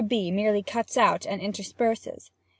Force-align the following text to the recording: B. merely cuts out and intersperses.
B. 0.07 0.31
merely 0.31 0.63
cuts 0.63 0.97
out 0.97 1.27
and 1.27 1.39
intersperses. 1.39 2.31